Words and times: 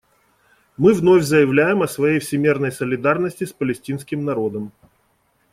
Мы 0.77 0.95
вновь 0.95 1.21
заявляем 1.21 1.83
о 1.83 1.87
своей 1.87 2.17
всемерной 2.17 2.71
солидарности 2.71 3.43
с 3.43 3.53
палестинским 3.53 4.25
народом. 4.25 4.73